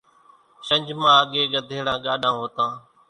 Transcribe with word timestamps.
شنجھ 0.67 0.91
مان 0.99 1.13
اڳيَ 1.21 1.41
ڳڌيڙا 1.53 1.93
ڳاڏان 2.05 2.33
هوتان۔ 2.39 2.71